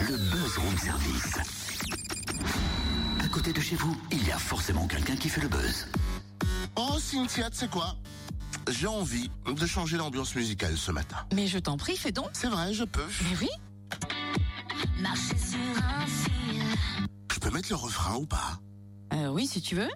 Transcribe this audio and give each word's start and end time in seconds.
le 0.00 0.16
buzz 0.16 0.58
room 0.58 0.78
service. 0.78 1.38
À 3.22 3.28
côté 3.28 3.52
de 3.52 3.60
chez 3.60 3.76
vous, 3.76 3.96
il 4.10 4.26
y 4.26 4.32
a 4.32 4.38
forcément 4.38 4.86
quelqu'un 4.86 5.16
qui 5.16 5.28
fait 5.28 5.40
le 5.40 5.48
buzz. 5.48 5.86
Oh 6.76 6.98
Cynthia, 6.98 7.50
tu 7.50 7.58
sais 7.58 7.68
quoi? 7.68 7.96
J'ai 8.70 8.86
envie 8.86 9.30
de 9.46 9.66
changer 9.66 9.96
l'ambiance 9.96 10.34
musicale 10.34 10.76
ce 10.76 10.90
matin. 10.92 11.16
Mais 11.34 11.46
je 11.46 11.58
t'en 11.58 11.76
prie, 11.76 11.96
fais 11.96 12.12
donc. 12.12 12.30
C'est 12.32 12.48
vrai, 12.48 12.72
je 12.72 12.84
peux. 12.84 13.04
Mais 13.30 13.36
oui. 13.40 13.48
Marcher 15.00 15.36
sur 15.38 15.84
un 15.84 16.06
fil. 16.06 16.62
Je 17.32 17.38
peux 17.38 17.50
mettre 17.50 17.68
le 17.70 17.76
refrain 17.76 18.16
ou 18.16 18.26
pas? 18.26 18.58
Euh, 19.12 19.28
oui, 19.28 19.46
si 19.46 19.60
tu 19.60 19.74
veux. 19.74 19.88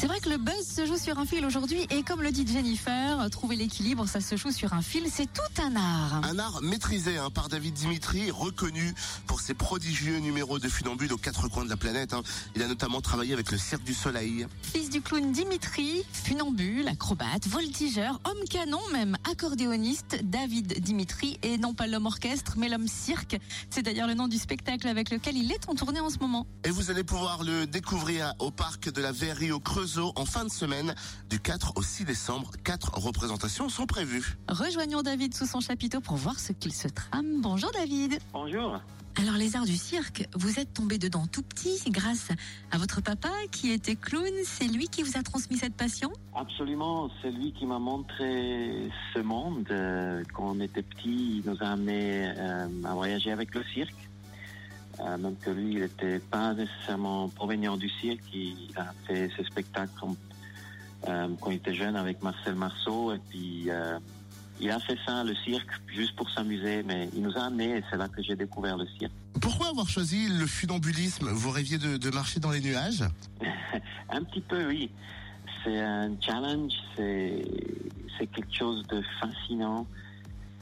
C'est 0.00 0.06
vrai 0.06 0.20
que 0.20 0.28
le 0.28 0.36
buzz 0.36 0.64
se 0.64 0.86
joue 0.86 0.96
sur 0.96 1.18
un 1.18 1.26
fil 1.26 1.44
aujourd'hui 1.44 1.84
et 1.90 2.04
comme 2.04 2.22
le 2.22 2.30
dit 2.30 2.46
Jennifer, 2.46 3.28
trouver 3.32 3.56
l'équilibre, 3.56 4.06
ça 4.06 4.20
se 4.20 4.36
joue 4.36 4.52
sur 4.52 4.72
un 4.72 4.80
fil, 4.80 5.08
c'est 5.12 5.26
tout 5.26 5.60
un 5.60 5.74
art. 5.74 6.20
Un 6.22 6.38
art 6.38 6.62
maîtrisé 6.62 7.18
hein, 7.18 7.30
par 7.30 7.48
David 7.48 7.74
Dimitri, 7.74 8.30
reconnu 8.30 8.94
pour 9.26 9.40
ses 9.40 9.54
prodigieux 9.54 10.18
numéros 10.20 10.60
de 10.60 10.68
funambule 10.68 11.12
aux 11.12 11.18
quatre 11.18 11.48
coins 11.48 11.64
de 11.64 11.68
la 11.68 11.76
planète. 11.76 12.12
hein. 12.12 12.22
Il 12.54 12.62
a 12.62 12.68
notamment 12.68 13.00
travaillé 13.00 13.32
avec 13.32 13.50
le 13.50 13.58
Cirque 13.58 13.82
du 13.82 13.92
Soleil. 13.92 14.46
Fils 14.62 14.88
du 14.88 15.02
clown 15.02 15.32
Dimitri, 15.32 16.04
funambule, 16.12 16.86
acrobate, 16.86 17.48
voltigeur, 17.48 18.20
homme 18.24 18.48
canon 18.48 18.78
même, 18.92 19.16
accordéoniste, 19.28 20.20
David 20.22 20.80
Dimitri 20.80 21.40
et 21.42 21.58
non 21.58 21.74
pas 21.74 21.88
l'homme 21.88 22.06
orchestre 22.06 22.54
mais 22.56 22.68
l'homme 22.68 22.86
cirque. 22.86 23.36
C'est 23.68 23.82
d'ailleurs 23.82 24.06
le 24.06 24.14
nom 24.14 24.28
du 24.28 24.38
spectacle 24.38 24.86
avec 24.86 25.10
lequel 25.10 25.36
il 25.36 25.50
est 25.50 25.68
en 25.68 25.74
tournée 25.74 25.98
en 25.98 26.08
ce 26.08 26.18
moment. 26.18 26.46
Et 26.62 26.70
vous 26.70 26.92
allez 26.92 27.02
pouvoir 27.02 27.42
le 27.42 27.66
découvrir 27.66 28.32
au 28.38 28.52
parc 28.52 28.92
de 28.92 29.02
la 29.02 29.10
Verrerie 29.10 29.50
au 29.50 29.58
En 29.96 30.26
fin 30.26 30.44
de 30.44 30.50
semaine. 30.50 30.94
Du 31.30 31.40
4 31.40 31.72
au 31.76 31.82
6 31.82 32.04
décembre, 32.04 32.50
quatre 32.62 32.92
représentations 32.98 33.70
sont 33.70 33.86
prévues. 33.86 34.36
Rejoignons 34.48 35.00
David 35.02 35.34
sous 35.34 35.46
son 35.46 35.60
chapiteau 35.60 36.00
pour 36.00 36.16
voir 36.16 36.38
ce 36.38 36.52
qu'il 36.52 36.74
se 36.74 36.88
trame. 36.88 37.40
Bonjour 37.40 37.70
David. 37.72 38.18
Bonjour. 38.34 38.78
Alors 39.16 39.34
les 39.34 39.56
arts 39.56 39.64
du 39.64 39.76
cirque, 39.76 40.28
vous 40.34 40.60
êtes 40.60 40.74
tombé 40.74 40.98
dedans 40.98 41.26
tout 41.26 41.42
petit 41.42 41.80
grâce 41.90 42.28
à 42.70 42.76
votre 42.76 43.00
papa 43.00 43.30
qui 43.50 43.72
était 43.72 43.96
clown. 43.96 44.30
C'est 44.44 44.68
lui 44.68 44.88
qui 44.88 45.02
vous 45.02 45.16
a 45.16 45.22
transmis 45.22 45.56
cette 45.56 45.74
passion? 45.74 46.12
Absolument, 46.36 47.10
c'est 47.22 47.30
lui 47.30 47.52
qui 47.52 47.64
m'a 47.64 47.78
montré 47.78 48.90
ce 49.14 49.20
monde. 49.20 49.66
Euh, 49.70 50.22
quand 50.34 50.50
on 50.54 50.60
était 50.60 50.82
petit, 50.82 51.42
il 51.42 51.50
nous 51.50 51.56
a 51.60 51.68
amené 51.68 52.28
euh, 52.36 52.68
à 52.84 52.94
voyager 52.94 53.32
avec 53.32 53.54
le 53.54 53.64
cirque. 53.74 54.07
Euh, 55.00 55.16
même 55.16 55.36
que 55.36 55.50
lui, 55.50 55.74
il 55.74 55.80
n'était 55.80 56.18
pas 56.18 56.54
nécessairement 56.54 57.28
provenant 57.28 57.76
du 57.76 57.88
cirque. 57.88 58.22
Il 58.32 58.72
a 58.76 58.92
fait 59.06 59.30
ses 59.36 59.44
spectacles 59.44 59.92
euh, 61.08 61.28
quand 61.40 61.50
il 61.50 61.56
était 61.56 61.74
jeune 61.74 61.96
avec 61.96 62.22
Marcel 62.22 62.54
Marceau. 62.54 63.12
Et 63.12 63.20
puis, 63.28 63.70
euh, 63.70 63.98
il 64.60 64.70
a 64.70 64.80
fait 64.80 64.98
ça, 65.06 65.22
le 65.22 65.34
cirque, 65.36 65.70
juste 65.86 66.16
pour 66.16 66.28
s'amuser. 66.30 66.82
Mais 66.82 67.08
il 67.14 67.22
nous 67.22 67.36
a 67.36 67.42
amenés 67.42 67.78
et 67.78 67.84
c'est 67.90 67.96
là 67.96 68.08
que 68.08 68.22
j'ai 68.22 68.34
découvert 68.34 68.76
le 68.76 68.86
cirque. 68.98 69.12
Pourquoi 69.40 69.68
avoir 69.68 69.88
choisi 69.88 70.28
le 70.28 70.46
funambulisme? 70.46 71.28
Vous 71.28 71.50
rêviez 71.50 71.78
de, 71.78 71.96
de 71.96 72.10
marcher 72.10 72.40
dans 72.40 72.50
les 72.50 72.60
nuages? 72.60 73.04
Un 74.10 74.24
petit 74.24 74.40
peu, 74.40 74.66
oui. 74.66 74.90
C'est 75.64 75.80
un 75.80 76.12
challenge, 76.20 76.72
c'est 76.96 78.26
quelque 78.32 78.54
chose 78.54 78.86
de 78.86 79.02
fascinant. 79.20 79.86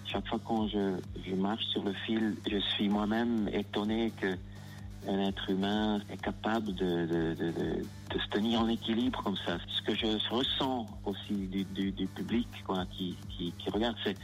Chaque 0.06 0.26
fois 0.28 0.40
quand 0.44 0.68
je, 0.68 0.96
je 1.26 1.34
marche 1.34 1.64
sur 1.66 1.82
le 1.82 1.92
fil, 1.92 2.36
je 2.48 2.58
suis 2.58 2.88
moi-même 2.88 3.48
étonné 3.52 4.12
que 4.20 4.36
un 5.08 5.20
être 5.20 5.50
humain 5.50 6.00
est 6.10 6.20
capable 6.20 6.74
de, 6.74 7.06
de, 7.06 7.34
de, 7.34 7.52
de, 7.52 8.18
se 8.18 8.28
tenir 8.30 8.60
en 8.60 8.68
équilibre 8.68 9.22
comme 9.22 9.36
ça. 9.46 9.58
Ce 9.68 9.82
que 9.82 9.94
je 9.94 10.06
ressens 10.30 10.86
aussi 11.04 11.34
du, 11.34 11.64
du, 11.64 12.06
public 12.06 12.48
quoi, 12.66 12.84
qui, 12.96 13.16
qui, 13.36 13.70
regarde, 13.70 13.96
c'est 14.04 14.16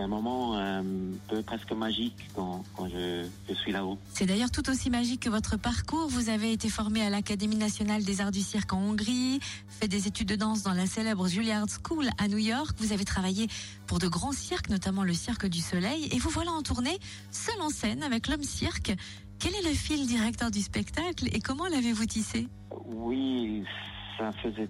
un 0.00 0.06
moment 0.06 0.56
euh, 0.56 0.82
peu 1.28 1.42
presque 1.42 1.72
magique 1.72 2.28
quand, 2.34 2.62
quand 2.76 2.88
je, 2.88 3.26
je 3.48 3.54
suis 3.54 3.72
là-haut. 3.72 3.98
C'est 4.12 4.26
d'ailleurs 4.26 4.50
tout 4.50 4.68
aussi 4.70 4.90
magique 4.90 5.22
que 5.22 5.30
votre 5.30 5.56
parcours. 5.56 6.08
Vous 6.08 6.28
avez 6.28 6.52
été 6.52 6.68
formé 6.68 7.02
à 7.02 7.10
l'Académie 7.10 7.56
nationale 7.56 8.04
des 8.04 8.20
arts 8.20 8.30
du 8.30 8.42
cirque 8.42 8.72
en 8.72 8.80
Hongrie, 8.80 9.40
fait 9.80 9.88
des 9.88 10.06
études 10.06 10.28
de 10.28 10.36
danse 10.36 10.62
dans 10.62 10.74
la 10.74 10.86
célèbre 10.86 11.26
Juilliard 11.26 11.66
School 11.68 12.08
à 12.18 12.28
New 12.28 12.38
York. 12.38 12.76
Vous 12.78 12.92
avez 12.92 13.04
travaillé 13.04 13.48
pour 13.86 13.98
de 13.98 14.06
grands 14.06 14.32
cirques, 14.32 14.68
notamment 14.68 15.02
le 15.02 15.14
Cirque 15.14 15.46
du 15.46 15.60
Soleil, 15.60 16.08
et 16.12 16.18
vous 16.18 16.30
voilà 16.30 16.52
en 16.52 16.62
tournée, 16.62 16.98
seul 17.32 17.60
en 17.60 17.70
scène 17.70 18.02
avec 18.04 18.28
l'homme 18.28 18.44
cirque. 18.44 18.94
Quel 19.40 19.54
est 19.54 19.68
le 19.68 19.74
fil 19.74 20.04
directeur 20.08 20.50
du 20.50 20.60
spectacle 20.60 21.28
et 21.32 21.38
comment 21.40 21.68
l'avez-vous 21.68 22.06
tissé? 22.06 22.48
Oui, 22.86 23.62
ça 24.18 24.32
faisait 24.32 24.68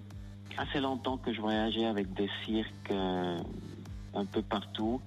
assez 0.57 0.79
longtemps 0.79 1.17
que 1.17 1.33
je 1.33 1.41
voyageais 1.41 1.85
avec 1.85 2.13
des 2.13 2.29
cirques 2.45 2.91
euh, 2.91 3.39
un 4.13 4.25
peu 4.25 4.43
partout, 4.43 5.01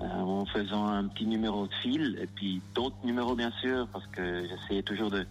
euh, 0.00 0.04
en 0.04 0.44
faisant 0.46 0.86
un 0.86 1.06
petit 1.06 1.26
numéro 1.26 1.68
de 1.68 1.74
fil 1.82 2.18
et 2.20 2.26
puis 2.26 2.60
d'autres 2.74 2.96
numéros 3.04 3.36
bien 3.36 3.52
sûr, 3.60 3.86
parce 3.92 4.06
que 4.08 4.48
j'essayais 4.48 4.82
toujours 4.82 5.10
de, 5.10 5.24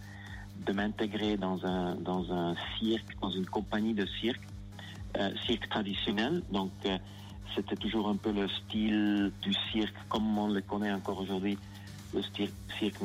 de 0.66 0.72
m'intégrer 0.72 1.36
dans 1.36 1.62
un, 1.66 1.96
dans 1.96 2.32
un 2.32 2.54
cirque, 2.78 3.14
dans 3.20 3.30
une 3.30 3.46
compagnie 3.46 3.92
de 3.92 4.06
cirque, 4.22 4.46
euh, 5.18 5.30
cirque 5.46 5.68
traditionnel. 5.68 6.42
Donc 6.50 6.70
c'était 7.54 7.76
toujours 7.76 8.08
un 8.08 8.16
peu 8.16 8.32
le 8.32 8.48
style 8.48 9.32
du 9.42 9.52
cirque 9.70 9.96
comme 10.08 10.38
on 10.38 10.48
le 10.48 10.62
connaît 10.62 10.92
encore 10.92 11.20
aujourd'hui 11.20 11.58
le 12.14 12.22
cirque 12.78 13.00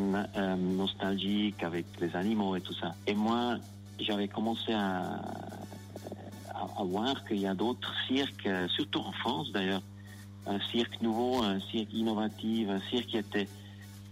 nostalgique 0.58 1.64
avec 1.64 1.86
les 2.00 2.16
animaux 2.16 2.56
et 2.56 2.62
tout 2.62 2.74
ça. 2.74 2.96
Et 3.08 3.14
moi, 3.14 3.58
j'avais 4.00 4.28
commencé 4.28 4.74
à, 4.74 5.22
voir 6.80 7.26
qu'il 7.26 7.40
y 7.40 7.48
a 7.48 7.54
d'autres 7.54 7.94
cirques, 8.08 8.50
surtout 8.70 9.00
en 9.00 9.12
France 9.12 9.52
d'ailleurs, 9.52 9.82
un 10.48 10.60
cirque 10.72 11.02
nouveau, 11.02 11.42
un 11.44 11.60
cirque 11.60 11.94
innovatif, 11.94 12.70
un 12.70 12.80
cirque 12.90 13.08
qui 13.08 13.18
était 13.18 13.48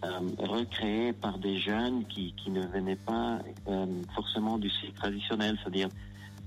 euh, 0.04 0.20
recréé 0.38 1.14
par 1.14 1.38
des 1.38 1.58
jeunes 1.58 2.06
qui, 2.06 2.34
qui 2.34 2.50
ne 2.52 2.66
venaient 2.68 2.98
pas 2.98 3.40
euh, 3.68 3.86
forcément 4.14 4.58
du 4.58 4.70
cirque 4.70 4.96
traditionnel, 4.96 5.58
c'est-à-dire 5.62 5.90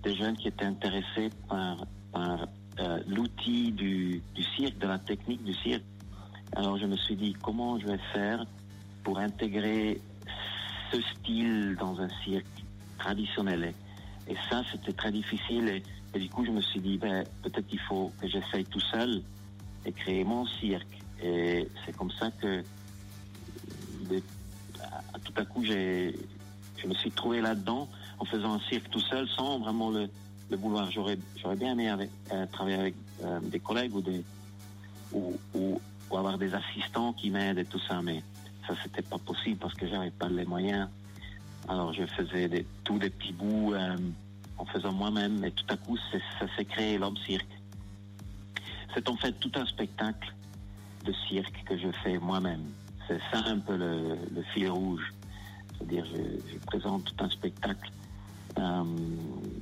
des 0.02 0.14
jeunes 0.14 0.36
qui 0.36 0.48
étaient 0.48 0.66
intéressés 0.66 1.30
par, 1.48 1.86
euh, 2.16 2.98
l'outil 3.08 3.72
du 3.72 4.22
cirque, 4.56 4.76
de 4.78 4.86
la 4.86 4.98
technique 4.98 5.42
du 5.42 5.54
cirque. 5.54 5.84
Alors 6.54 6.78
je 6.78 6.86
me 6.86 6.96
suis 6.96 7.16
dit 7.16 7.34
comment 7.42 7.78
je 7.78 7.86
vais 7.86 7.98
faire 8.12 8.44
pour 9.04 9.18
intégrer 9.18 10.00
ce 10.92 11.00
style 11.00 11.76
dans 11.78 12.00
un 12.00 12.08
cirque 12.24 12.46
traditionnel? 12.98 13.74
Et, 14.28 14.34
ça, 14.50 14.62
c'était 14.72 14.92
très 14.92 15.12
difficile. 15.12 15.82
Et, 16.14 16.18
du 16.18 16.28
coup, 16.28 16.44
je 16.44 16.50
me 16.50 16.60
suis 16.60 16.80
dit, 16.80 16.96
ben, 16.98 17.24
peut-être 17.42 17.66
qu'il 17.66 17.80
faut 17.80 18.10
que 18.20 18.26
j'essaye 18.26 18.64
tout 18.64 18.80
seul 18.80 19.22
et 19.84 19.92
créer 19.92 20.24
mon 20.24 20.46
cirque. 20.46 21.02
Et 21.22 21.68
c'est 21.84 21.96
comme 21.96 22.10
ça 22.10 22.30
que, 22.30 22.62
tout 25.24 25.32
à 25.36 25.44
coup, 25.44 25.64
j'ai, 25.64 26.18
je 26.76 26.86
me 26.86 26.94
suis 26.94 27.10
trouvé 27.10 27.40
là-dedans 27.40 27.88
en 28.18 28.24
faisant 28.24 28.54
un 28.54 28.60
cirque 28.68 28.88
tout 28.90 29.00
seul 29.00 29.28
sans 29.28 29.58
vraiment 29.58 29.90
le, 29.90 30.08
vouloir. 30.56 30.90
J'aurais, 30.90 31.18
j'aurais 31.36 31.56
bien 31.56 31.78
aimé 31.78 32.08
euh, 32.32 32.46
travailler 32.46 32.78
avec 32.78 32.94
euh, 33.22 33.40
des 33.40 33.60
collègues 33.60 33.94
ou 33.94 34.00
des, 34.00 34.24
ou, 35.12 35.80
ou 36.10 36.16
avoir 36.16 36.38
des 36.38 36.54
assistants 36.54 37.12
qui 37.12 37.30
m'aident 37.30 37.58
et 37.58 37.64
tout 37.64 37.80
ça, 37.80 38.00
mais 38.02 38.22
ça 38.66 38.74
c'était 38.82 39.02
pas 39.02 39.18
possible 39.18 39.58
parce 39.58 39.74
que 39.74 39.86
j'avais 39.86 40.10
pas 40.10 40.28
les 40.28 40.44
moyens. 40.44 40.88
Alors 41.68 41.92
je 41.92 42.06
faisais 42.06 42.64
tous 42.84 42.98
des 42.98 43.10
petits 43.10 43.32
bouts 43.32 43.74
euh, 43.74 43.96
en 44.58 44.64
faisant 44.66 44.92
moi-même 44.92 45.44
et 45.44 45.50
tout 45.50 45.64
à 45.68 45.76
coup 45.76 45.96
ça 46.12 46.46
s'est 46.56 46.64
créé 46.64 46.98
l'homme 46.98 47.16
cirque. 47.18 47.46
C'est 48.94 49.08
en 49.08 49.16
fait 49.16 49.32
tout 49.32 49.50
un 49.56 49.66
spectacle 49.66 50.32
de 51.04 51.12
cirque 51.28 51.64
que 51.64 51.76
je 51.76 51.88
fais 52.02 52.18
moi-même. 52.18 52.64
C'est 53.06 53.20
ça 53.32 53.42
un 53.46 53.58
peu 53.58 53.76
le, 53.76 54.42
fil 54.54 54.70
rouge. 54.70 55.12
C'est-à-dire 55.72 56.04
je, 56.06 56.52
je 56.52 56.58
présente 56.66 57.04
tout 57.04 57.24
un 57.24 57.30
spectacle 57.30 57.90
euh, 58.58 58.84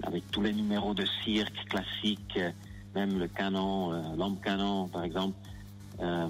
avec 0.05 0.31
tous 0.31 0.43
les 0.43 0.53
numéros 0.53 0.95
de 0.95 1.05
cirque 1.25 1.69
classiques, 1.69 2.37
euh, 2.37 2.51
même 2.95 3.19
le 3.19 3.27
canon, 3.27 3.91
l'homme 4.17 4.39
canon 4.41 4.89
par 4.89 5.05
exemple. 5.05 5.37
Euh, 6.01 6.29